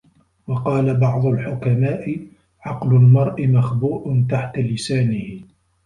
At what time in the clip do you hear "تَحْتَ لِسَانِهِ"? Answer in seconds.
4.29-5.41